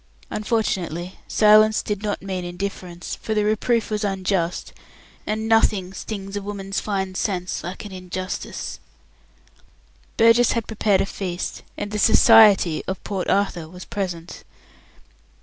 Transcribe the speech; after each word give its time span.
Unfortunately, 0.31 1.19
silence 1.27 1.83
did 1.83 2.01
not 2.01 2.23
mean 2.23 2.43
indifference, 2.43 3.13
for 3.21 3.35
the 3.35 3.45
reproof 3.45 3.91
was 3.91 4.03
unjust, 4.03 4.73
and 5.27 5.47
nothing 5.47 5.93
stings 5.93 6.35
a 6.35 6.41
woman's 6.41 6.79
fine 6.79 7.13
sense 7.13 7.63
like 7.63 7.85
an 7.85 7.91
injustice. 7.91 8.79
Burgess 10.17 10.53
had 10.53 10.65
prepared 10.65 11.01
a 11.01 11.05
feast, 11.05 11.61
and 11.77 11.91
the 11.91 11.99
"Society" 11.99 12.83
of 12.87 13.03
Port 13.03 13.29
Arthur 13.29 13.69
was 13.69 13.85
present. 13.85 14.43